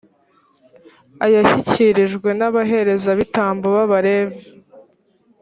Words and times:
ayashyikirijwe 1.25 2.29
n’abaherezabitambo 2.39 3.67
b’abalevi. 3.75 4.41